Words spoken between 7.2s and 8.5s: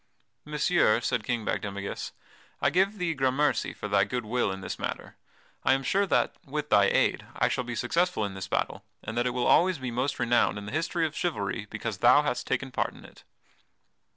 I shall be successful in this